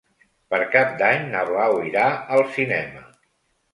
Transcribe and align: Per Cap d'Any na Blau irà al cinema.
Per 0.53 0.59
Cap 0.75 0.95
d'Any 1.01 1.29
na 1.35 1.43
Blau 1.51 1.77
irà 1.91 2.07
al 2.39 2.43
cinema. 2.59 3.05